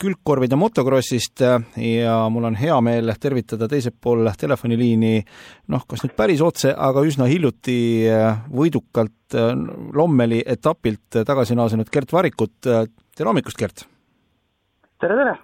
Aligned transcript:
külgkorvide 0.00 0.58
motokrossist 0.60 1.40
ja 1.40 2.16
mul 2.32 2.50
on 2.50 2.58
hea 2.58 2.76
meel 2.84 3.14
tervitada 3.20 3.68
teisel 3.70 3.94
pool 4.00 4.28
telefoniliini 4.38 5.14
noh, 5.72 5.86
kas 5.88 6.04
nüüd 6.04 6.16
päris 6.18 6.42
otse, 6.44 6.74
aga 6.76 7.04
üsna 7.06 7.28
hiljuti 7.30 7.78
võidukalt 8.52 9.12
Lommeli 9.96 10.42
etapilt 10.46 11.22
tagasi 11.26 11.56
naasenud 11.58 11.88
Gert 11.90 12.12
Varikut. 12.12 12.60
tere 12.62 13.28
hommikust, 13.28 13.58
Gert! 13.58 13.86
tere, 15.00 15.16
tere! 15.16 15.34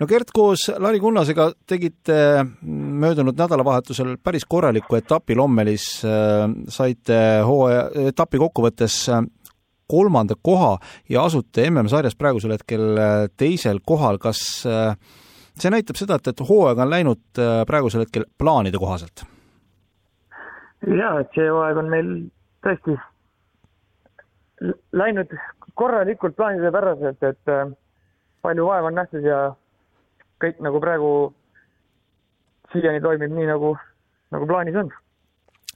no 0.00 0.06
Gert, 0.10 0.32
koos 0.34 0.66
Lari 0.78 1.00
Kunnasega 1.00 1.50
tegite 1.68 2.18
möödunud 2.64 3.38
nädalavahetusel 3.38 4.16
päris 4.22 4.46
korraliku 4.48 4.98
etapi 4.98 5.36
Lommelis, 5.36 5.86
saite 6.68 7.20
hooaja, 7.46 7.86
etapi 8.10 8.40
kokkuvõttes 8.40 9.04
kolmanda 9.90 10.36
koha 10.42 10.76
ja 11.10 11.26
asute 11.26 11.66
MM-sarjas 11.70 12.16
praegusel 12.18 12.54
hetkel 12.56 13.02
teisel 13.40 13.82
kohal, 13.86 14.20
kas 14.22 14.40
see 15.60 15.72
näitab 15.74 15.98
seda, 15.98 16.20
et, 16.20 16.32
et 16.32 16.42
hooaeg 16.46 16.78
on 16.78 16.90
läinud 16.90 17.42
praegusel 17.68 18.06
hetkel 18.06 18.26
plaanide 18.38 18.78
kohaselt? 18.80 19.26
jaa, 20.86 21.14
et 21.20 21.34
see 21.36 21.48
hooaeg 21.50 21.82
on 21.82 21.90
meil 21.92 22.12
tõesti 22.64 22.96
läinud 24.92 25.34
korralikult 25.74 26.36
plaanide 26.36 26.72
päraselt, 26.72 27.22
et 27.24 27.76
palju 28.42 28.66
vaeva 28.66 28.88
on 28.88 28.98
nähtud 28.98 29.24
ja 29.24 29.40
kõik 30.40 30.60
nagu 30.64 30.80
praegu 30.80 31.12
siiani 32.72 33.02
toimib 33.04 33.32
nii, 33.34 33.48
nagu, 33.50 33.74
nagu 34.34 34.48
plaanis 34.48 34.78
on. 34.80 34.92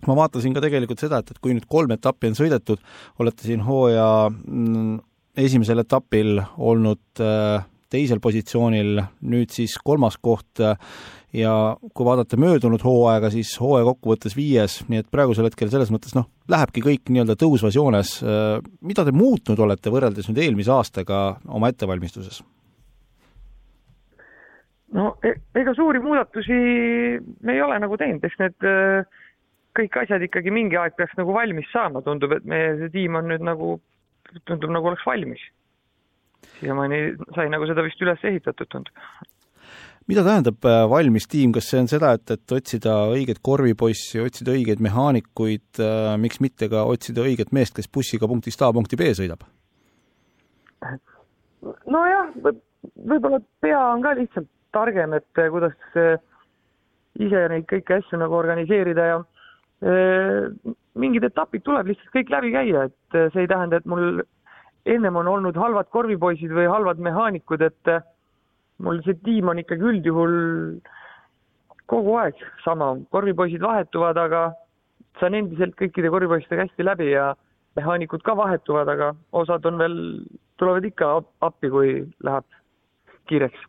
Ma 0.08 0.16
vaatasin 0.18 0.54
ka 0.56 0.62
tegelikult 0.64 1.02
seda, 1.02 1.20
et, 1.20 1.34
et 1.34 1.42
kui 1.42 1.56
nüüd 1.56 1.66
kolm 1.70 1.94
etappi 1.96 2.30
on 2.30 2.38
sõidetud, 2.38 2.82
olete 3.22 3.46
siin 3.46 3.64
hooaja 3.66 4.08
mm, 4.30 4.98
esimesel 5.44 5.82
etapil 5.82 6.38
olnud 6.58 7.22
äh, 7.22 7.64
teisel 7.94 8.20
positsioonil, 8.22 9.02
nüüd 9.30 9.52
siis 9.54 9.76
kolmas 9.82 10.16
koht 10.22 10.62
äh, 10.62 10.78
ja 11.34 11.52
kui 11.94 12.06
vaadata 12.06 12.38
möödunud 12.40 12.82
hooaega, 12.84 13.30
siis 13.34 13.52
hooaja 13.60 13.86
kokkuvõttes 13.90 14.36
viies, 14.38 14.80
nii 14.90 15.02
et 15.02 15.10
praegusel 15.12 15.48
hetkel 15.48 15.70
selles 15.72 15.90
mõttes 15.94 16.14
noh, 16.16 16.28
lähebki 16.50 16.82
kõik 16.84 17.10
nii-öelda 17.10 17.36
tõusvas 17.40 17.76
joones. 17.78 18.16
Äh, 18.22 18.58
mida 18.86 19.06
te 19.06 19.14
muutnud 19.14 19.60
olete 19.66 19.92
võrreldes 19.94 20.30
nüüd 20.30 20.42
eelmise 20.44 20.74
aastaga 20.74 21.24
oma 21.48 21.72
ettevalmistuses? 21.72 22.42
no 24.94 25.16
e-, 25.26 25.40
ega 25.58 25.72
suuri 25.74 25.98
muudatusi 25.98 26.56
me 27.42 27.56
ei 27.56 27.62
ole 27.64 27.80
nagu 27.82 27.96
teinud, 27.98 28.22
eks 28.22 28.38
need 28.38 28.66
äh, 28.70 29.22
kõik 29.78 29.98
asjad 30.02 30.22
ikkagi 30.26 30.52
mingi 30.54 30.78
aeg 30.78 30.96
peaks 30.98 31.16
nagu 31.18 31.34
valmis 31.34 31.68
saama, 31.72 32.02
tundub, 32.06 32.34
et 32.36 32.46
meie 32.48 32.74
see 32.80 32.92
tiim 32.94 33.18
on 33.18 33.28
nüüd 33.30 33.44
nagu, 33.44 33.76
tundub 34.48 34.72
nagu 34.74 34.90
oleks 34.90 35.06
valmis. 35.06 35.42
siiamaani 36.58 36.98
sai 37.34 37.48
nagu 37.50 37.66
seda 37.66 37.82
vist 37.86 38.02
üles 38.04 38.20
ehitatud, 38.30 38.68
tundub. 38.70 38.94
mida 40.06 40.24
tähendab 40.26 40.68
äh, 40.68 40.84
valmis 40.90 41.26
tiim, 41.30 41.52
kas 41.56 41.70
see 41.70 41.80
on 41.82 41.90
seda, 41.90 42.12
et, 42.18 42.30
et 42.30 42.56
otsida 42.58 42.94
õiget 43.14 43.40
korvipoissi, 43.42 44.20
otsida 44.20 44.54
õigeid 44.54 44.82
mehaanikuid, 44.84 45.80
äh, 45.80 46.14
miks 46.20 46.40
mitte 46.44 46.68
ka 46.70 46.84
otsida 46.84 47.24
õiget 47.24 47.52
meest, 47.52 47.74
kes 47.74 47.90
bussiga 47.90 48.30
punktist 48.30 48.62
A 48.62 48.72
punkti 48.72 49.00
B 49.00 49.10
sõidab? 49.16 49.46
nojah, 51.88 52.28
võib-olla 53.08 53.38
pea 53.64 53.80
on 53.94 54.02
ka 54.04 54.12
lihtsalt 54.18 54.50
targem, 54.76 55.14
et 55.16 55.40
eh, 55.40 55.48
kuidas 55.48 55.72
ise 57.24 57.44
neid 57.48 57.64
kõiki 57.70 57.94
asju 57.96 58.18
nagu 58.20 58.36
organiseerida 58.36 59.06
ja 59.08 59.22
mingid 59.82 61.24
etapid 61.26 61.64
tuleb 61.66 61.90
lihtsalt 61.90 62.12
kõik 62.14 62.30
läbi 62.32 62.52
käia, 62.54 62.86
et 62.88 63.18
see 63.34 63.44
ei 63.44 63.50
tähenda, 63.50 63.80
et 63.80 63.88
mul 63.90 64.22
ennem 64.86 65.16
on 65.16 65.28
olnud 65.28 65.56
halvad 65.56 65.88
korvipoisid 65.92 66.52
või 66.54 66.68
halvad 66.70 67.00
mehaanikud, 67.02 67.64
et 67.64 67.92
mul 68.84 69.00
see 69.04 69.16
tiim 69.24 69.48
on 69.50 69.60
ikkagi 69.60 69.88
üldjuhul 69.92 70.36
kogu 71.90 72.16
aeg 72.20 72.38
sama, 72.64 72.94
korvipoisid 73.12 73.62
vahetuvad, 73.62 74.18
aga 74.20 74.44
saan 75.20 75.36
endiselt 75.38 75.76
kõikide 75.78 76.10
korvipoistega 76.12 76.66
hästi 76.66 76.86
läbi 76.86 77.10
ja 77.12 77.32
mehaanikud 77.76 78.22
ka 78.24 78.36
vahetuvad, 78.38 78.88
aga 78.88 79.12
osad 79.32 79.66
on 79.68 79.78
veel, 79.82 79.96
tulevad 80.60 80.86
ikka 80.88 81.10
appi, 81.44 81.70
kui 81.70 81.94
läheb 82.24 82.46
kiireks. 83.30 83.60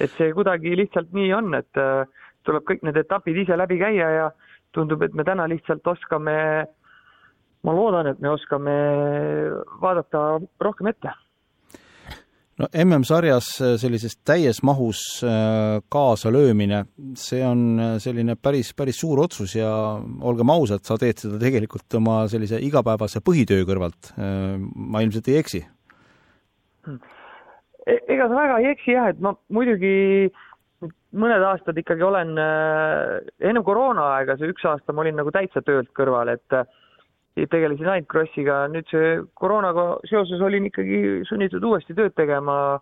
Et 0.00 0.12
see 0.16 0.32
kuidagi 0.36 0.76
lihtsalt 0.78 1.12
nii 1.16 1.32
on, 1.36 1.54
et 1.58 1.80
äh, 1.80 2.04
tuleb 2.46 2.64
kõik 2.68 2.84
need 2.86 2.98
etapid 3.00 3.38
ise 3.42 3.56
läbi 3.58 3.78
käia 3.80 4.10
ja 4.14 4.26
tundub, 4.74 5.02
et 5.02 5.14
me 5.14 5.24
täna 5.26 5.46
lihtsalt 5.50 5.86
oskame, 5.86 6.34
ma 7.66 7.76
loodan, 7.76 8.10
et 8.10 8.20
me 8.22 8.32
oskame 8.32 8.74
vaadata 9.82 10.26
rohkem 10.62 10.92
ette. 10.92 11.14
No 12.56 12.70
MM-sarjas 12.72 13.50
sellises 13.82 14.14
täies 14.24 14.62
mahus 14.64 15.00
äh, 15.20 15.76
kaasalöömine, 15.92 16.86
see 17.20 17.42
on 17.44 17.98
selline 18.00 18.32
päris, 18.40 18.70
päris 18.72 18.96
suur 19.02 19.20
otsus 19.26 19.58
ja 19.58 19.68
olgem 20.24 20.52
ausad, 20.54 20.80
sa 20.88 20.96
teed 21.00 21.20
seda 21.20 21.36
tegelikult 21.42 21.98
oma 21.98 22.22
sellise 22.32 22.62
igapäevase 22.64 23.20
põhitöö 23.24 23.66
kõrvalt. 23.68 24.14
Äh, 24.16 24.56
ma 24.56 25.04
ilmselt 25.04 25.28
ei 25.28 25.36
eksi. 25.42 25.60
Hmm. 26.88 27.02
E-, 27.84 28.00
ega 28.14 28.30
sa 28.30 28.40
väga 28.40 28.58
ei 28.62 28.70
eksi 28.72 28.96
jah, 28.96 29.10
et 29.12 29.20
ma 29.20 29.34
muidugi 29.52 30.32
mõned 31.16 31.44
aastad 31.48 31.78
ikkagi 31.80 32.04
olen 32.04 32.34
äh,, 32.40 33.20
ennem 33.40 33.64
koroonaaega, 33.66 34.36
see 34.38 34.50
üks 34.52 34.66
aasta 34.68 34.92
ma 34.92 35.04
olin 35.04 35.18
nagu 35.20 35.32
täitsa 35.34 35.62
töölt 35.64 35.90
kõrval, 35.96 36.32
et 36.34 36.56
äh, 36.56 36.66
tegelesin 37.36 37.88
ainult 37.92 38.08
krossiga, 38.10 38.64
nüüd 38.72 38.88
see 38.90 39.16
koroonaga 39.36 39.88
seoses 40.08 40.40
olin 40.40 40.68
ikkagi 40.70 41.00
sunnitud 41.28 41.64
uuesti 41.64 41.96
tööd 41.96 42.14
tegema 42.16 42.78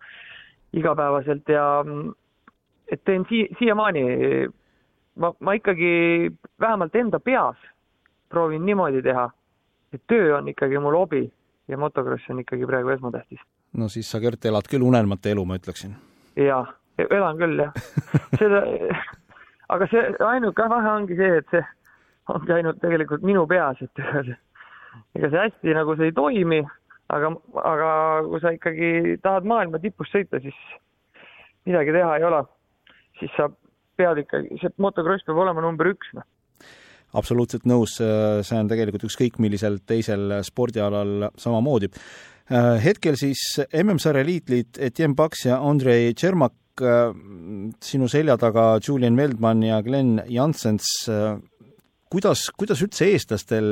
igapäevaselt 0.75 1.49
ja 1.51 1.67
et 2.91 3.03
teen 3.07 3.27
sii-, 3.31 3.49
siiamaani, 3.59 4.05
ma, 5.19 5.33
ma 5.41 5.57
ikkagi 5.59 6.31
vähemalt 6.61 6.95
enda 6.99 7.21
peas 7.23 7.59
proovin 8.31 8.67
niimoodi 8.67 9.03
teha, 9.03 9.27
et 9.95 10.03
töö 10.11 10.37
on 10.39 10.49
ikkagi 10.51 10.79
mul 10.83 10.99
hobi 10.99 11.25
ja 11.69 11.79
motokross 11.79 12.31
on 12.31 12.43
ikkagi 12.43 12.67
praegu 12.67 12.95
esmatähtis 12.95 13.43
no 13.75 13.89
siis 13.89 14.11
sa, 14.11 14.21
Gert, 14.23 14.45
elad 14.47 14.69
küll 14.71 14.85
unelmate 14.87 15.35
elu, 15.35 15.45
ma 15.49 15.59
ütleksin. 15.59 15.95
jaa, 16.39 16.65
elan 16.99 17.41
küll, 17.41 17.61
jah. 17.61 17.73
seda, 18.41 18.63
aga 19.75 19.89
see 19.91 20.05
ainuke 20.29 20.69
vahe 20.71 20.93
ongi 20.99 21.19
see, 21.19 21.41
et 21.41 21.53
see 21.53 21.65
ongi 22.35 22.57
ainult 22.57 22.81
tegelikult 22.83 23.27
minu 23.27 23.45
peas, 23.51 23.81
et 23.85 24.05
ega 25.19 25.31
see 25.31 25.41
hästi 25.41 25.77
nagu 25.77 25.97
see 25.99 26.11
ei 26.11 26.17
toimi, 26.17 26.61
aga, 27.15 27.33
aga 27.63 27.89
kui 28.29 28.43
sa 28.45 28.55
ikkagi 28.55 29.19
tahad 29.25 29.49
maailma 29.49 29.83
tipus 29.83 30.13
sõita, 30.13 30.41
siis 30.45 30.59
midagi 31.69 31.97
teha 31.97 32.19
ei 32.19 32.29
ole. 32.29 32.45
siis 33.19 33.35
sa 33.37 33.49
pead 33.99 34.25
ikkagi, 34.25 34.61
see 34.61 34.73
motokross 34.83 35.27
peab 35.27 35.43
olema 35.45 35.65
number 35.65 35.93
üks, 35.95 36.15
noh 36.15 36.27
absoluutselt 37.15 37.63
nõus, 37.71 37.93
see 38.01 38.57
on 38.59 38.67
tegelikult 38.67 39.05
ükskõik 39.07 39.37
millisel 39.39 39.77
teisel 39.87 40.41
spordialal 40.43 41.29
samamoodi 41.39 41.87
hetkel 42.85 43.17
siis 43.17 43.41
MM-sarja 43.73 44.25
liitliit 44.27 44.79
Etienne 44.79 45.17
Paks 45.17 45.47
ja 45.47 45.61
Andrei 45.65 46.13
Tšermak, 46.13 46.53
äh, 46.83 47.13
sinu 47.85 48.09
selja 48.11 48.37
taga 48.41 48.79
Julian 48.83 49.17
Veldman 49.19 49.63
ja 49.63 49.81
Glen 49.85 50.17
Janssens. 50.31 50.89
Äh, 51.09 51.37
kuidas, 52.11 52.49
kuidas 52.57 52.83
üldse 52.85 53.11
eestlastel 53.13 53.67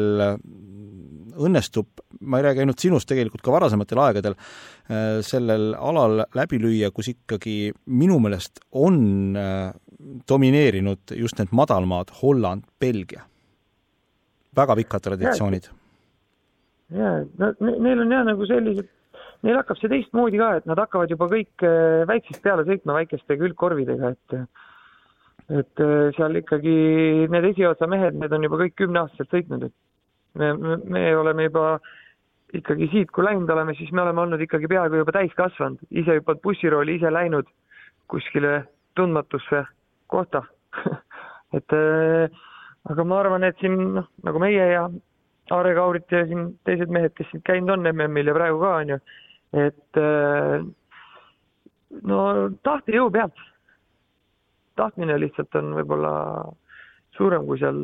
õnnestub, 1.32 2.02
ma 2.28 2.38
ei 2.38 2.46
räägi 2.48 2.62
ainult 2.64 2.82
sinust, 2.82 3.08
tegelikult 3.08 3.40
ka 3.44 3.54
varasematel 3.54 4.00
aegadel, 4.02 4.34
sellel 5.24 5.70
alal 5.78 6.24
läbi 6.36 6.58
lüüa, 6.60 6.90
kus 6.92 7.08
ikkagi 7.14 7.70
minu 7.86 8.18
meelest 8.20 8.60
on 8.76 8.98
domineerinud 10.28 11.14
just 11.16 11.38
need 11.38 11.54
madalmaad, 11.56 12.12
Holland, 12.18 12.66
Belgia. 12.82 13.22
väga 14.52 14.76
pikad 14.82 15.06
traditsioonid 15.06 15.70
jaa, 16.96 17.22
no 17.38 17.52
neil 17.60 18.02
on 18.04 18.12
jah 18.12 18.24
nagu 18.26 18.46
sellised, 18.48 18.88
neil 19.42 19.58
hakkab 19.58 19.78
see 19.80 19.90
teistmoodi 19.90 20.40
ka, 20.40 20.50
et 20.58 20.68
nad 20.70 20.80
hakkavad 20.80 21.10
juba 21.12 21.28
kõik 21.30 21.64
äh, 21.66 22.02
väiksest 22.10 22.42
peale 22.44 22.66
sõitma 22.68 22.98
väikeste 23.00 23.38
külgkorvidega, 23.40 24.12
et 24.14 24.36
et 25.52 25.82
äh, 25.82 26.12
seal 26.16 26.38
ikkagi 26.38 26.76
need 27.32 27.48
esiotsa 27.50 27.88
mehed, 27.90 28.16
need 28.18 28.32
on 28.32 28.46
juba 28.46 28.60
kõik 28.62 28.76
kümneaastaselt 28.78 29.34
sõitnud, 29.34 29.66
et 29.68 29.74
me, 30.38 30.52
me, 30.54 30.78
me 30.94 31.02
oleme 31.18 31.48
juba 31.48 31.66
ikkagi 32.56 32.88
siit, 32.92 33.10
kui 33.10 33.24
läinud 33.26 33.50
oleme, 33.50 33.74
siis 33.76 33.90
me 33.92 34.04
oleme 34.04 34.22
olnud 34.22 34.40
ikkagi 34.44 34.70
peaaegu 34.70 35.02
juba 35.02 35.16
täiskasvanud, 35.16 35.82
ise 35.90 36.18
hüppad 36.20 36.40
bussirooli, 36.44 36.98
ise 37.00 37.10
läinud 37.12 37.48
kuskile 38.12 38.62
tundmatusse 38.96 39.64
kohta. 40.12 40.44
Et 41.56 41.74
aga 42.88 43.04
ma 43.04 43.18
arvan, 43.20 43.44
et 43.44 43.58
siin 43.60 43.74
noh, 43.98 44.06
nagu 44.24 44.40
meie 44.40 44.68
ja 44.72 44.86
Aare 45.52 45.74
Kaurit 45.76 46.12
ja 46.12 46.22
siin 46.26 46.52
teised 46.64 46.92
mehed, 46.92 47.12
kes 47.18 47.28
siin 47.30 47.42
käinud 47.44 47.74
on 47.74 47.88
MM-il 47.90 48.30
ja 48.30 48.34
praegu 48.36 48.60
ka 48.62 48.70
on 48.78 48.94
ju, 48.94 48.98
et 49.52 50.00
no 52.08 52.20
tahtejõu 52.64 53.10
pealt. 53.12 53.48
tahtmine 54.76 55.18
lihtsalt 55.20 55.54
on 55.60 55.74
võib-olla 55.76 56.12
suurem, 57.16 57.44
kui 57.46 57.58
seal 57.60 57.82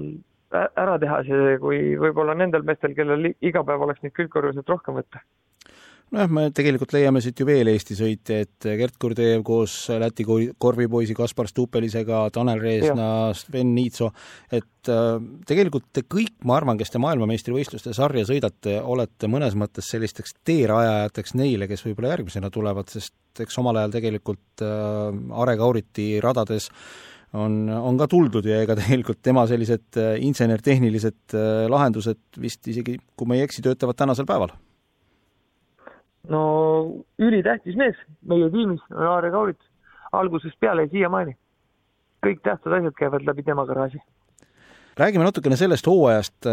ära 0.57 0.97
teha 0.99 1.19
see, 1.27 1.59
kui 1.61 1.97
võib-olla 2.01 2.35
nendel 2.35 2.65
meestel, 2.65 2.95
kellel 2.97 3.29
iga 3.45 3.63
päev 3.65 3.85
oleks 3.85 4.01
neid 4.03 4.15
külgkorjuseid 4.17 4.69
rohkem 4.73 4.97
võtta 4.97 5.21
nojah, 6.15 6.31
me 6.33 6.45
tegelikult 6.55 6.93
leiame 6.97 7.21
siit 7.25 7.41
ju 7.41 7.47
veel 7.49 7.69
Eesti 7.73 7.97
sõitja, 7.99 8.41
et 8.45 8.69
Gert 8.81 8.97
Kurdejev 9.01 9.43
koos 9.47 9.75
Läti 10.01 10.25
korvipoisi 10.27 11.17
Kaspar 11.17 11.49
Stupelisega, 11.51 12.23
Tanel 12.35 12.63
Reesna, 12.63 13.09
Sven 13.37 13.75
Niitso, 13.77 14.11
et 14.51 14.93
äh, 14.93 15.11
tegelikult 15.49 15.91
te 15.95 16.05
kõik, 16.09 16.37
ma 16.49 16.57
arvan, 16.59 16.81
kes 16.81 16.95
te 16.95 17.03
maailmameistrivõistluste 17.03 17.95
sarja 17.97 18.25
sõidate, 18.29 18.79
olete 18.81 19.31
mõnes 19.31 19.57
mõttes 19.59 19.91
sellisteks 19.93 20.39
teerajajateks 20.49 21.37
neile, 21.39 21.69
kes 21.71 21.85
võib-olla 21.87 22.15
järgmisena 22.17 22.53
tulevad, 22.55 22.89
sest 22.93 23.45
eks 23.45 23.61
omal 23.61 23.81
ajal 23.83 23.99
tegelikult 23.99 24.65
äh, 24.65 25.13
Are 25.43 25.57
Kauriti 25.61 26.15
radades 26.25 26.71
on, 27.37 27.67
on 27.69 27.99
ka 28.01 28.09
tuldud 28.09 28.47
ja 28.49 28.63
ega 28.65 28.79
tegelikult 28.81 29.21
tema 29.25 29.45
sellised 29.51 30.01
äh, 30.01 30.15
insener-tehnilised 30.25 31.37
lahendused 31.69 32.41
vist 32.41 32.73
isegi, 32.73 32.97
kui 33.17 33.29
ma 33.29 33.37
ei 33.37 33.45
eksi, 33.45 33.65
töötavad 33.67 33.99
tänasel 33.99 34.29
päeval 34.29 34.57
no 36.29 36.43
ülitähtis 37.19 37.77
mees 37.77 37.99
meie 38.29 38.51
tiimis 38.53 38.81
on 38.93 39.07
Aare 39.07 39.31
Kaurit, 39.35 39.61
algusest 40.13 40.61
peale 40.61 40.87
ja 40.87 40.93
siiamaani. 40.95 41.37
kõik 42.27 42.41
tähtsad 42.43 42.73
asjad 42.73 42.95
käivad 42.99 43.27
läbi 43.27 43.43
tema 43.43 43.67
garaaži. 43.67 44.01
räägime 44.97 45.25
natukene 45.25 45.57
sellest 45.57 45.87
hooajast, 45.87 46.47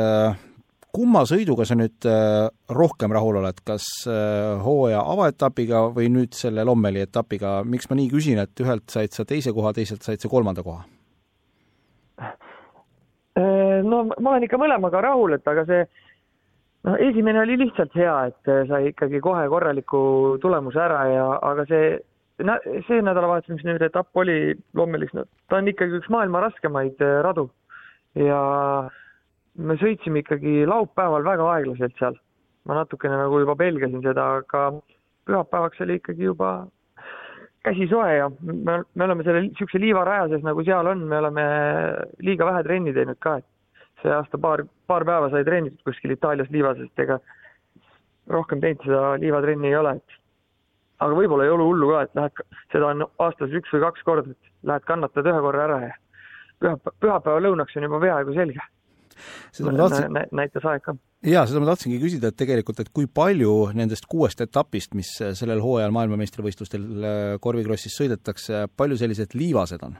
kumma 0.95 1.25
sõiduga 1.27 1.65
sa 1.67 1.75
nüüd 1.77 2.07
äh, 2.07 2.47
rohkem 2.71 3.13
rahul 3.15 3.41
oled, 3.41 3.59
kas 3.67 3.87
äh, 4.07 4.55
hooaja 4.63 5.01
avaetapiga 5.13 5.89
või 5.95 6.09
nüüd 6.13 6.35
selle 6.37 6.63
Lommeli 6.67 7.03
etapiga, 7.03 7.57
miks 7.67 7.89
ma 7.89 7.97
nii 7.99 8.09
küsin, 8.13 8.39
et 8.41 8.63
ühelt 8.63 8.87
said 8.91 9.15
sa 9.15 9.25
teise 9.27 9.53
koha, 9.55 9.73
teiselt 9.75 10.05
said 10.05 10.23
sa 10.23 10.31
kolmanda 10.31 10.63
koha? 10.65 10.85
Äh, 13.35 13.81
no 13.83 14.05
ma 14.07 14.35
olen 14.35 14.47
ikka 14.47 14.59
mõlemaga 14.61 15.03
rahul, 15.03 15.35
et 15.35 15.47
aga 15.51 15.65
see 15.67 15.83
no 16.85 16.95
esimene 17.01 17.41
oli 17.41 17.57
lihtsalt 17.59 17.95
hea, 17.97 18.15
et 18.29 18.51
sai 18.69 18.91
ikkagi 18.91 19.21
kohe 19.23 19.45
korraliku 19.51 20.01
tulemuse 20.41 20.81
ära 20.81 21.01
ja, 21.09 21.25
aga 21.49 21.65
see, 21.69 21.87
see 22.87 23.01
nädalavahetus, 23.05 23.55
mis 23.57 23.65
nüüd 23.67 23.85
etapp 23.87 24.21
oli 24.21 24.53
Lommelis, 24.77 25.13
no 25.17 25.25
ta 25.49 25.59
on 25.61 25.71
ikkagi 25.71 25.97
üks 25.99 26.11
maailma 26.13 26.43
raskemaid 26.45 27.01
äh, 27.01 27.21
radu. 27.25 27.49
ja 28.15 28.39
me 29.55 29.75
sõitsime 29.81 30.21
ikkagi 30.21 30.63
laupäeval 30.69 31.25
väga 31.25 31.49
aeglaselt 31.55 31.97
seal. 31.99 32.19
ma 32.65 32.79
natukene 32.79 33.17
nagu 33.19 33.39
juba 33.43 33.53
pelgasin 33.55 34.01
seda, 34.01 34.29
aga 34.41 34.69
pühapäevaks 35.29 35.81
oli 35.85 35.99
ikkagi 35.99 36.25
juba 36.29 36.53
käsi 37.65 37.87
soe 37.89 38.13
ja 38.17 38.29
me, 38.41 38.79
me 38.93 39.03
oleme 39.05 39.25
selle 39.25 39.43
niisuguse 39.47 39.81
liivaraja 39.81 40.29
sees, 40.29 40.45
nagu 40.45 40.63
seal 40.65 40.89
on, 40.89 41.03
me 41.09 41.17
oleme 41.17 41.45
liiga 42.25 42.47
vähe 42.49 42.63
trenni 42.65 42.93
teinud 42.93 43.19
ka, 43.21 43.37
et 43.41 43.47
see 44.05 44.13
aasta 44.13 44.39
paar, 44.41 44.65
paar 44.87 45.05
päeva 45.07 45.31
sai 45.33 45.43
treenitud 45.47 45.81
kuskil 45.87 46.13
Itaalias 46.15 46.51
liivas, 46.53 46.79
et 46.85 47.03
ega 47.05 47.19
rohkem 48.31 48.61
teinud 48.61 48.85
seda 48.85 49.15
liivatrenni 49.21 49.71
ei 49.71 49.79
ole, 49.79 49.97
et 49.99 50.21
aga 51.03 51.17
võib-olla 51.17 51.47
ei 51.47 51.53
ole 51.53 51.67
hullu 51.67 51.91
ka, 51.91 52.05
et 52.05 52.17
lähed, 52.19 52.45
seda 52.73 52.93
on 52.93 53.05
aastas 53.25 53.53
üks 53.59 53.73
või 53.73 53.83
kaks 53.83 54.07
korda, 54.07 54.31
et 54.35 54.69
lähed 54.69 54.87
kannatad 54.87 55.27
ühe 55.31 55.43
korra 55.47 55.67
ära 55.67 55.81
ja 55.87 55.91
pühapäeva, 56.61 56.95
pühapäeva 57.03 57.43
lõunaks 57.43 57.77
on 57.77 57.87
juba 57.89 57.99
peaaegu 58.03 58.37
selge. 58.37 58.63
seda 59.55 59.71
ma 59.71 59.77
tahtsin 59.83 60.15
Nä, 60.15 60.25
näitas 60.41 60.65
aeg 60.71 60.83
ka. 60.85 60.95
jaa, 61.25 61.45
seda 61.49 61.61
ma 61.63 61.71
tahtsingi 61.71 61.99
küsida, 62.01 62.31
et 62.31 62.39
tegelikult, 62.39 62.81
et 62.83 62.91
kui 62.95 63.07
palju 63.07 63.53
nendest 63.75 64.07
kuuest 64.11 64.41
etapist, 64.45 64.95
mis 64.95 65.11
sellel 65.39 65.63
hooajal 65.63 65.95
maailmameistrivõistlustel 65.95 66.85
äh, 66.85 67.23
korvikrossis 67.43 67.95
sõidetakse, 67.99 68.65
palju 68.77 68.99
sellised 68.99 69.37
liivased 69.37 69.83
on? 69.87 69.97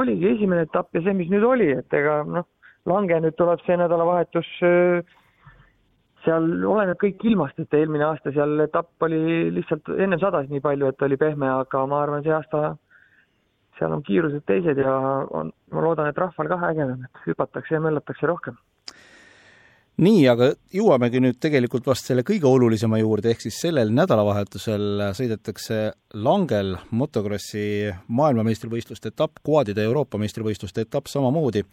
Oligi 0.00 0.30
esimene 0.34 0.66
etapp 0.68 0.94
ja 0.96 1.02
see, 1.04 1.14
mis 1.16 1.30
nüüd 1.32 1.44
oli, 1.46 1.70
et 1.78 1.96
ega 2.00 2.22
noh, 2.28 2.48
Lange 2.84 3.16
nüüd 3.24 3.36
tuleb 3.38 3.62
see 3.64 3.78
nädalavahetus, 3.80 4.48
seal 6.24 6.48
oleneb 6.68 6.98
kõik 7.00 7.22
ilmast, 7.24 7.56
et 7.62 7.76
eelmine 7.78 8.04
aasta 8.04 8.32
seal 8.34 8.60
etapp 8.66 9.06
oli 9.06 9.48
lihtsalt, 9.56 9.88
ennem 9.96 10.20
sadas 10.20 10.50
nii 10.50 10.60
palju, 10.64 10.90
et 10.92 11.04
oli 11.06 11.16
pehme, 11.20 11.48
aga 11.62 11.84
ma 11.88 12.02
arvan, 12.04 12.24
see 12.26 12.34
aasta 12.36 12.74
seal 13.78 13.96
on 13.96 14.04
kiirused 14.04 14.44
teised 14.48 14.78
ja 14.78 14.92
on, 15.32 15.50
ma 15.72 15.86
loodan, 15.86 16.12
et 16.12 16.20
rahval 16.20 16.52
ka 16.52 16.60
ägedam, 16.68 17.08
et 17.08 17.24
hüpatakse 17.24 17.78
ja 17.78 17.82
möllatakse 17.82 18.28
rohkem 18.28 18.60
nii, 20.02 20.24
aga 20.30 20.50
jõuamegi 20.74 21.20
nüüd 21.22 21.38
tegelikult 21.42 21.86
vast 21.86 22.08
selle 22.08 22.24
kõige 22.26 22.48
olulisema 22.50 22.98
juurde, 22.98 23.30
ehk 23.30 23.44
siis 23.46 23.60
sellel 23.66 23.92
nädalavahetusel 23.94 25.10
sõidetakse 25.14 25.80
Langel 26.24 26.74
motokrossi 26.90 27.92
maailmameistrivõistluste 28.08 29.12
etapp, 29.14 29.38
kvaadide 29.44 29.84
Euroopa 29.86 30.18
meistrivõistluste 30.18 30.86
etapp 30.86 31.10
samamoodi. 31.12 31.64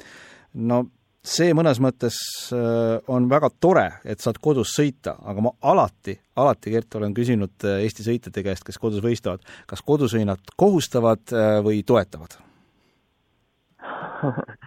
no 0.53 0.83
see 1.21 1.53
mõnes 1.53 1.79
mõttes 1.81 2.17
äh, 2.53 2.97
on 3.07 3.29
väga 3.29 3.49
tore, 3.59 3.87
et 4.05 4.21
saad 4.21 4.37
kodus 4.41 4.73
sõita, 4.77 5.15
aga 5.21 5.41
ma 5.45 5.53
alati, 5.61 6.17
alati, 6.35 6.73
Gert, 6.73 6.95
olen 6.97 7.13
küsinud 7.17 7.65
äh, 7.65 7.81
Eesti 7.85 8.05
sõitjate 8.05 8.43
käest, 8.45 8.65
kes 8.65 8.77
kodus 8.81 9.03
võistlevad, 9.05 9.45
kas 9.69 9.81
kodusõinad 9.85 10.53
kohustavad 10.57 11.33
äh, 11.33 11.59
või 11.65 11.83
toetavad 11.85 12.37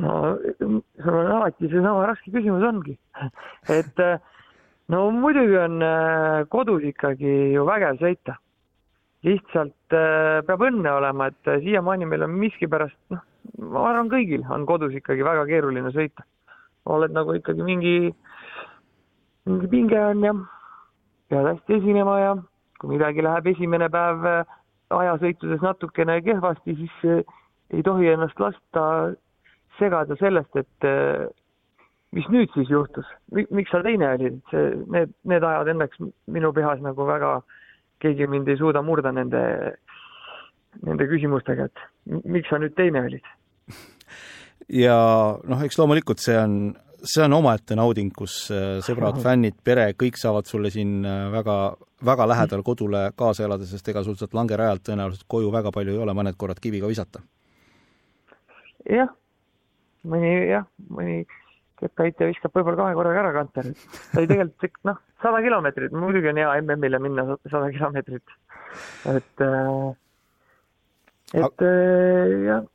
no 0.00 0.38
sul 0.58 1.14
on 1.14 1.32
alati 1.36 1.68
seesama 1.68 2.06
raske 2.06 2.32
küsimus 2.32 2.64
ongi, 2.64 2.96
et 3.78 4.00
no 4.92 5.10
muidugi 5.10 5.56
on 5.58 5.82
äh, 5.82 6.44
kodus 6.52 6.84
ikkagi 6.84 7.52
ju 7.54 7.66
vägev 7.68 8.00
sõita. 8.00 8.38
lihtsalt 9.22 9.94
äh, 9.94 10.40
peab 10.46 10.64
õnne 10.66 10.90
olema, 10.98 11.28
et 11.30 11.50
äh, 11.50 11.60
siiamaani 11.62 12.08
meil 12.10 12.24
on 12.26 12.32
miskipärast, 12.40 12.98
noh, 13.14 13.22
ma 13.62 13.84
arvan, 13.90 14.10
kõigil 14.10 14.42
on 14.50 14.66
kodus 14.66 14.96
ikkagi 14.98 15.22
väga 15.24 15.46
keeruline 15.46 15.92
sõita. 15.94 16.26
oled 16.86 17.12
nagu 17.14 17.36
ikkagi 17.38 17.62
mingi, 17.62 18.10
mingi 19.46 19.68
pinge 19.70 20.00
on 20.02 20.24
ja 20.26 20.32
pead 21.30 21.46
hästi 21.52 21.78
esinema 21.78 22.18
ja 22.18 22.32
kui 22.80 22.96
midagi 22.96 23.22
läheb 23.22 23.46
esimene 23.46 23.88
päev 23.88 24.26
ajasõitudes 24.92 25.62
natukene 25.62 26.18
kehvasti, 26.26 26.74
siis 26.74 27.24
ei 27.70 27.82
tohi 27.86 28.10
ennast 28.10 28.40
lasta 28.42 28.82
segada 29.82 30.16
sellest, 30.20 30.54
et 30.60 30.88
eh, 30.88 31.26
mis 32.16 32.28
nüüd 32.32 32.52
siis 32.54 32.70
juhtus, 32.70 33.08
miks 33.32 33.72
sa 33.72 33.80
teine 33.84 34.12
olid, 34.16 34.38
see, 34.52 34.76
need, 34.92 35.14
need 35.28 35.46
ajad 35.48 35.72
õnneks 35.72 36.02
minu 36.32 36.52
pihas 36.56 36.82
nagu 36.84 37.06
väga, 37.08 37.38
keegi 38.04 38.28
mind 38.28 38.50
ei 38.52 38.60
suuda 38.60 38.82
murda 38.84 39.14
nende, 39.14 39.42
nende 40.84 41.08
küsimustega, 41.10 41.70
et 41.70 42.22
miks 42.28 42.52
sa 42.52 42.60
nüüd 42.60 42.76
teine 42.76 43.06
olid. 43.08 43.32
ja 44.82 44.96
noh, 45.40 45.64
eks 45.64 45.80
loomulikult 45.80 46.20
see 46.20 46.36
on, 46.36 46.58
see 47.00 47.24
on 47.24 47.38
omaette 47.38 47.78
nauding, 47.78 48.12
kus 48.16 48.36
eh, 48.52 48.76
sõbrad, 48.84 49.22
fännid, 49.24 49.56
pere, 49.64 49.88
kõik 49.96 50.20
saavad 50.20 50.50
sulle 50.50 50.72
siin 50.74 51.00
eh, 51.08 51.24
väga, 51.32 51.56
väga 52.04 52.28
lähedal 52.34 52.66
kodule 52.66 53.06
kaasa 53.16 53.48
elada, 53.48 53.68
sest 53.68 53.88
ega 53.88 54.04
sul 54.04 54.20
sealt 54.20 54.36
langerajalt 54.36 54.84
tõenäoliselt 54.90 55.24
koju 55.32 55.48
väga 55.54 55.72
palju 55.72 55.96
ei 55.96 56.04
ole, 56.04 56.18
mõned 56.18 56.36
korrad 56.36 56.60
kiviga 56.60 56.92
visata. 56.92 57.24
jah 58.90 59.16
mõni 60.08 60.32
jah, 60.50 60.66
mõni 60.90 61.22
kettaheitja 61.82 62.30
viskab 62.30 62.54
võib-olla 62.56 62.78
kahe 62.84 62.98
korraga 62.98 63.24
ära 63.24 63.32
kanter. 63.36 63.70
ta 64.12 64.20
oli 64.20 64.30
tegelikult 64.30 64.82
noh, 64.88 65.00
sada 65.22 65.40
kilomeetrit, 65.44 65.94
muidugi 65.96 66.30
on 66.32 66.42
hea 66.42 66.58
MM-ile 66.60 67.00
minna 67.02 67.38
sada 67.50 67.70
kilomeetrit. 67.74 68.36
et, 69.12 69.46
äh, 69.46 69.88
et 71.42 71.66
äh, 71.66 72.36
jah 72.48 72.68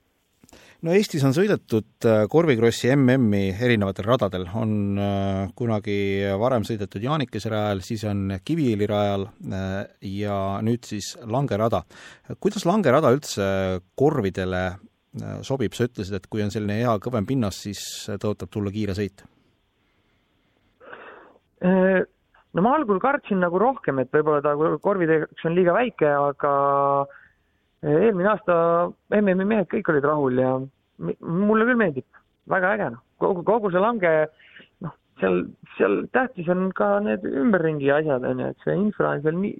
no 0.85 0.93
Eestis 0.93 1.23
on 1.25 1.33
sõidetud 1.33 2.05
äh, 2.05 2.25
korvikrossi 2.29 2.91
MM-i 2.93 3.49
erinevatel 3.55 4.05
radadel, 4.05 4.45
on 4.59 4.99
kunagi 5.57 5.97
varem 6.39 6.67
sõidetud 6.67 7.03
Jaanikese 7.03 7.51
rajal, 7.53 7.81
siis 7.85 8.03
on 8.07 8.35
Kiviõli 8.45 8.89
rajal 8.89 9.25
ja 10.05 10.37
nüüd 10.63 10.85
siis 10.85 11.15
langerada. 11.25 11.81
kuidas 12.39 12.67
langerada 12.69 13.13
üldse 13.15 13.47
korvidele 13.97 14.67
sobib, 15.45 15.73
sa 15.75 15.87
ütlesid, 15.87 16.17
et 16.17 16.27
kui 16.31 16.43
on 16.43 16.53
selline 16.53 16.79
hea 16.81 16.93
kõvem 17.03 17.27
pinnas, 17.27 17.63
siis 17.65 17.81
tõotab 18.21 18.51
tulla 18.53 18.73
kiire 18.73 18.95
sõit? 18.97 19.23
Äh, 21.65 22.03
no 22.53 22.63
ma 22.65 22.75
algul 22.77 22.99
kartsin 23.01 23.41
nagu 23.41 23.59
rohkem, 23.61 24.01
et 24.01 24.11
võib-olla 24.13 24.43
ta 24.45 24.53
korvideks 24.83 25.45
on 25.47 25.55
liiga 25.57 25.73
väike, 25.77 26.09
aga 26.09 26.51
äh, 27.01 27.95
eelmine 28.07 28.33
aasta 28.33 28.57
MM-i 29.17 29.47
mehed 29.47 29.69
kõik 29.71 29.89
olid 29.93 30.05
rahul 30.05 30.41
ja 30.41 30.51
mulle 31.21 31.67
küll 31.69 31.79
meeldib, 31.79 32.05
väga 32.49 32.75
äge 32.75 32.91
noh, 32.93 33.01
kogu, 33.21 33.43
kogu 33.47 33.71
see 33.73 33.81
lange, 33.81 34.13
noh, 34.85 34.93
seal, 35.21 35.43
seal 35.77 36.03
tähtis 36.13 36.49
on 36.53 36.69
ka 36.77 36.97
need 37.05 37.25
ümberringi 37.25 37.89
asjad, 37.93 38.25
on 38.25 38.45
ju, 38.45 38.51
et 38.53 38.65
see 38.65 38.77
infra 38.77 39.15
on 39.15 39.25
seal 39.25 39.37
nii, 39.41 39.57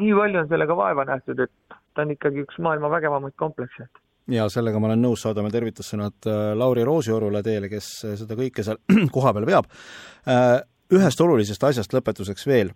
nii 0.00 0.16
palju 0.18 0.42
on 0.42 0.50
sellega 0.52 0.78
vaeva 0.80 1.06
nähtud, 1.08 1.44
et 1.44 1.78
ta 1.94 2.04
on 2.04 2.16
ikkagi 2.16 2.44
üks 2.44 2.56
maailma 2.64 2.90
vägevamaid 2.96 3.36
komplekse, 3.40 3.86
et 3.86 4.02
ja 4.32 4.46
sellega 4.52 4.80
ma 4.80 4.88
olen 4.90 5.02
nõus, 5.04 5.24
saadame 5.24 5.50
tervitussõnad 5.52 6.28
Lauri 6.56 6.84
Roosiorule 6.86 7.42
teile, 7.44 7.68
kes 7.72 7.90
seda 8.20 8.36
kõike 8.38 8.64
seal 8.64 8.80
kohapeal 9.14 9.46
veab. 9.48 9.68
Ühest 10.94 11.20
olulisest 11.24 11.64
asjast 11.64 11.94
lõpetuseks 11.96 12.46
veel, 12.46 12.70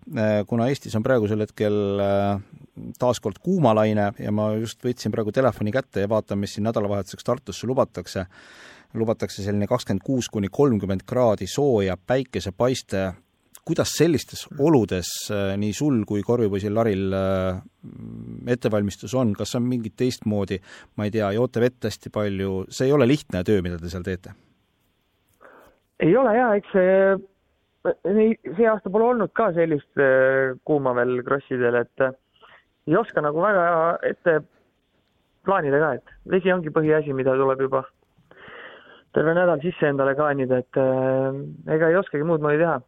kuna 0.49 0.67
Eestis 0.69 0.95
on 0.97 1.05
praegusel 1.05 1.43
hetkel 1.45 1.75
taaskord 2.99 3.39
kuumalaine 3.43 4.09
ja 4.19 4.33
ma 4.33 4.49
just 4.57 4.83
võtsin 4.85 5.13
praegu 5.13 5.33
telefoni 5.35 5.71
kätte 5.73 6.03
ja 6.03 6.09
vaatan, 6.09 6.41
mis 6.41 6.55
siin 6.55 6.65
nädalavahetuseks 6.67 7.25
Tartusse 7.27 7.69
lubatakse, 7.69 8.25
lubatakse 8.97 9.45
selline 9.45 9.67
kakskümmend 9.69 10.03
kuus 10.05 10.29
kuni 10.33 10.49
kolmkümmend 10.51 11.05
kraadi 11.07 11.47
sooja 11.47 11.97
päikesepaiste, 11.97 13.11
kuidas 13.69 13.93
sellistes 13.99 14.47
oludes 14.57 15.13
nii 15.61 15.71
sul 15.77 16.01
kui 16.09 16.25
korvipoisil 16.25 16.73
Laril 16.73 17.13
ettevalmistus 18.49 19.13
on, 19.13 19.35
kas 19.37 19.53
on 19.59 19.65
mingit 19.69 19.95
teistmoodi, 19.99 20.57
ma 20.97 21.07
ei 21.07 21.13
tea, 21.13 21.29
joote 21.37 21.61
vett 21.61 21.85
hästi 21.85 22.11
palju, 22.13 22.63
see 22.73 22.89
ei 22.89 22.95
ole 22.97 23.07
lihtne 23.09 23.45
töö, 23.45 23.61
mida 23.65 23.77
te 23.77 23.93
seal 23.93 24.05
teete? 24.05 24.33
ei 25.99 26.15
ole 26.17 26.33
jaa, 26.35 26.53
eks 26.59 26.71
see 26.73 26.93
nii, 28.15 28.33
see 28.57 28.67
aasta 28.69 28.91
pole 28.91 29.11
olnud 29.13 29.33
ka 29.37 29.49
sellist 29.55 30.01
äh, 30.01 30.55
kuuma 30.67 30.93
veel 30.97 31.19
krossidel, 31.27 31.79
et 31.83 32.05
äh, 32.05 32.15
ei 32.89 32.97
oska 32.99 33.23
nagu 33.23 33.41
väga 33.43 33.65
ette 34.07 34.39
plaanida 35.47 35.79
ka, 35.81 35.93
et 35.99 36.33
vesi 36.33 36.51
ongi 36.53 36.73
põhiasi, 36.75 37.15
mida 37.15 37.35
tuleb 37.39 37.63
juba 37.67 37.83
terve 39.15 39.33
nädal 39.33 39.61
sisse 39.63 39.89
endale 39.89 40.15
kaanida, 40.17 40.61
et 40.63 40.79
äh, 40.81 41.39
ega 41.75 41.91
ei 41.91 41.99
oskagi 41.99 42.27
muud 42.27 42.43
moodi 42.43 42.61
teha. 42.61 42.79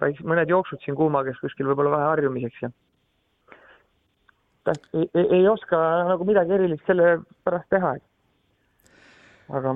Väiksed 0.00 0.26
mõned 0.26 0.50
jooksud 0.50 0.82
siin 0.84 0.96
kuumages 0.98 1.38
kuskil 1.42 1.68
võib-olla 1.70 1.94
vähe 1.96 2.10
harjumiseks 2.12 2.64
ja 2.64 2.72
ei, 4.94 5.06
ei, 5.14 5.26
ei 5.38 5.48
oska 5.48 5.78
nagu 6.08 6.24
midagi 6.24 6.56
erilist 6.56 6.86
selle 6.88 7.18
pärast 7.44 7.68
teha. 7.70 7.94
aga, 9.52 9.74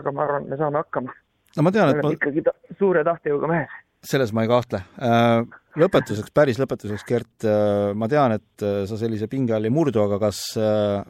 aga 0.00 0.12
ma 0.12 0.24
arvan, 0.26 0.46
et 0.46 0.54
me 0.54 0.60
saame 0.60 0.82
hakkama 0.82 1.14
no 1.56 1.66
ma 1.66 1.72
tean, 1.74 1.92
et 1.92 2.02
ma 2.04 2.12
ikkagi 2.14 2.44
ta, 2.46 2.54
suure 2.78 3.04
tahtejõuga 3.06 3.50
mehed. 3.50 3.78
selles 4.10 4.32
ma 4.32 4.44
ei 4.46 4.50
kahtle. 4.50 4.82
Äh, 5.04 5.42
lõpetuseks, 5.80 6.32
päris 6.34 6.60
lõpetuseks, 6.60 7.06
Gert, 7.08 7.44
äh, 7.44 7.90
ma 7.98 8.08
tean, 8.10 8.36
et 8.38 8.64
äh, 8.64 8.82
sa 8.88 8.98
sellise 9.00 9.28
pinge 9.30 9.54
all 9.56 9.68
ei 9.68 9.74
murdu, 9.74 10.02
aga 10.06 10.20
kas 10.22 10.42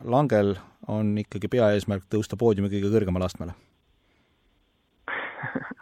langel 0.04 0.56
on 0.90 1.12
ikkagi 1.22 1.50
peaeesmärk 1.52 2.08
tõusta 2.10 2.38
poodiumi 2.40 2.72
kõige 2.72 2.90
kõrgemale 2.92 3.28
astmele? 3.28 3.54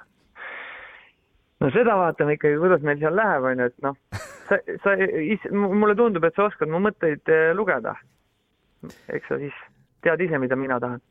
no 1.60 1.70
seda 1.74 1.96
vaatame 1.98 2.38
ikkagi, 2.38 2.60
kuidas 2.62 2.84
meil 2.86 3.00
seal 3.02 3.16
läheb, 3.18 3.48
on 3.50 3.62
ju, 3.62 3.70
et 3.70 3.86
noh, 3.86 3.96
sa, 4.48 4.60
sa, 4.84 4.96
mulle 5.52 5.96
tundub, 5.98 6.24
et 6.24 6.36
sa 6.36 6.48
oskad 6.48 6.70
mu 6.70 6.82
mõtteid 6.84 7.32
lugeda. 7.58 7.96
eks 9.10 9.26
sa 9.30 9.40
siis 9.40 9.56
tead 10.06 10.20
ise, 10.22 10.38
mida 10.38 10.56
mina 10.56 10.78
tahan 10.80 11.02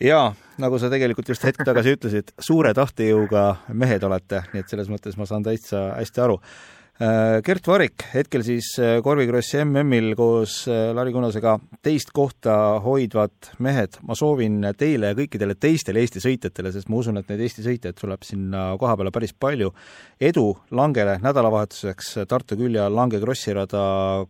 jaa, 0.00 0.32
nagu 0.62 0.78
sa 0.78 0.90
tegelikult 0.92 1.28
just 1.32 1.44
hetk 1.46 1.64
tagasi 1.66 1.96
ütlesid, 1.96 2.32
suure 2.42 2.70
tahtejõuga 2.76 3.44
mehed 3.74 4.04
olete, 4.06 4.44
nii 4.52 4.62
et 4.62 4.70
selles 4.70 4.90
mõttes 4.92 5.18
ma 5.18 5.26
saan 5.26 5.46
täitsa 5.46 5.88
hästi 5.98 6.22
aru. 6.24 6.38
Äh, 6.98 7.42
Gert 7.46 7.68
Varik, 7.70 8.02
hetkel 8.10 8.42
siis 8.42 8.72
äh, 8.82 8.96
korvikrossi 9.06 9.60
MM-il 9.62 10.16
koos 10.18 10.64
äh, 10.66 10.88
Lari 10.90 11.12
Kunnasega 11.14 11.52
teist 11.86 12.08
kohta 12.10 12.56
hoidvad 12.82 13.52
mehed, 13.62 14.00
ma 14.02 14.16
soovin 14.18 14.66
teile 14.74 15.12
ja 15.12 15.18
kõikidele 15.20 15.54
teistele 15.54 16.02
Eesti 16.02 16.18
sõitjatele, 16.24 16.72
sest 16.74 16.90
ma 16.90 16.98
usun, 16.98 17.20
et 17.20 17.30
neid 17.30 17.44
Eesti 17.46 17.62
sõitjaid 17.68 18.00
tuleb 18.00 18.26
sinna 18.26 18.64
koha 18.82 18.96
peale 18.98 19.14
päris 19.14 19.30
palju, 19.30 19.70
edu 20.18 20.44
Langele 20.74 21.20
nädalavahetuseks 21.22 22.10
Tartu 22.26 22.58
külje 22.58 22.82
all 22.82 22.98
Lange 22.98 23.22
krossirada, 23.22 23.84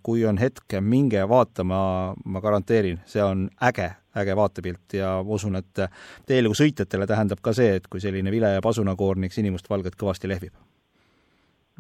kui 0.05 0.29
on 0.29 0.37
hetk, 0.37 0.77
minge 0.85 1.25
vaatama, 1.25 1.81
ma 2.21 2.45
garanteerin, 2.45 3.01
see 3.09 3.25
on 3.25 3.49
äge 3.65 3.95
äge 4.19 4.37
vaatepilt 4.37 5.01
ja 5.01 5.17
ma 5.25 5.37
usun, 5.41 5.57
et 5.57 5.87
teile 6.29 6.53
kui 6.53 6.65
sõitjatele 6.67 7.09
tähendab 7.09 7.41
ka 7.41 7.57
see, 7.57 7.81
et 7.81 7.89
kui 7.89 8.05
selline 8.05 8.29
vile 8.35 8.59
ja 8.59 8.61
pasunakoornik 8.61 9.33
sinimustvalget 9.33 9.97
kõvasti 9.97 10.29
lehvib. 10.29 10.53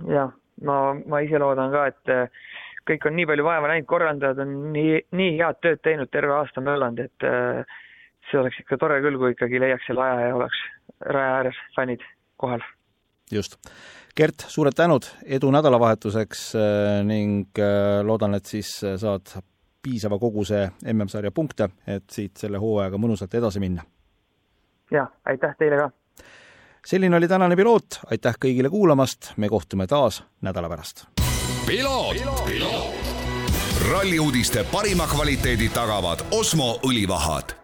jah, 0.08 0.32
no 0.66 0.78
ma 1.06 1.20
ise 1.24 1.40
loodan 1.40 1.72
ka, 1.74 1.84
et 1.92 2.12
eh, 2.12 2.46
kõik 2.88 3.06
on 3.08 3.16
nii 3.18 3.28
palju 3.30 3.44
vaeva 3.46 3.70
näinud, 3.70 3.88
korraldajad 3.90 4.40
on 4.44 4.56
nii, 4.74 5.02
nii 5.18 5.36
head 5.40 5.60
tööd 5.64 5.82
teinud, 5.84 6.10
terve 6.12 6.34
aasta 6.38 6.64
möllanud, 6.64 7.04
et 7.04 7.28
eh, 7.28 7.76
see 8.30 8.40
oleks 8.40 8.62
ikka 8.62 8.80
tore 8.80 9.00
küll, 9.04 9.18
kui 9.20 9.34
ikkagi 9.34 9.60
leiaks 9.62 9.86
selle 9.88 10.04
aja 10.04 10.30
ja 10.30 10.38
oleks 10.38 10.64
raja 11.14 11.36
ääres 11.42 11.62
fännid 11.76 12.04
kohal. 12.40 12.64
just. 13.32 13.60
Gert, 14.18 14.48
suured 14.50 14.74
tänud, 14.74 15.06
edu 15.26 15.50
nädalavahetuseks 15.54 16.48
eh, 16.58 16.96
ning 17.06 17.62
loodan, 18.06 18.34
et 18.34 18.50
siis 18.50 18.72
saad 18.82 19.36
piisava 19.82 20.18
koguse 20.18 20.64
MM-sarja 20.90 21.30
punkte, 21.30 21.70
et 21.86 22.08
siit 22.10 22.36
selle 22.36 22.58
hooajaga 22.58 22.98
mõnusalt 22.98 23.38
edasi 23.38 23.62
minna. 23.62 23.86
jah, 24.90 25.12
aitäh 25.28 25.54
teile 25.60 25.84
ka! 25.84 25.90
Selline 26.86 27.16
oli 27.16 27.28
tänane 27.28 27.56
piloot, 27.56 28.00
aitäh 28.10 28.34
kõigile 28.44 28.70
kuulamast, 28.70 29.32
me 29.36 29.48
kohtume 29.48 29.86
taas 29.86 30.22
nädala 30.40 30.68
pärast. 30.68 31.04
piloot, 31.66 32.16
piloot.. 32.46 32.94
ralli 33.90 34.18
uudiste 34.18 34.64
parima 34.64 35.06
kvaliteedi 35.06 35.68
tagavad 35.68 36.26
Osmo 36.30 36.78
õlivahad 36.86 37.57